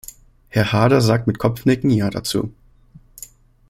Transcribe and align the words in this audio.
Herr 0.49 0.71
Haarder 0.73 0.99
sagt 0.99 1.27
mit 1.27 1.37
Kopfnicken 1.37 1.91
Ja 1.91 2.09
dazu. 2.09 2.51